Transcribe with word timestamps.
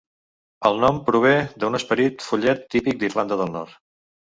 El 0.69 0.79
nom 0.83 0.97
prové 1.09 1.33
d'un 1.65 1.79
esperit 1.81 2.27
follet 2.31 2.67
típic 2.77 3.01
d'Irlanda 3.05 3.41
del 3.45 3.57
Nord. 3.61 3.81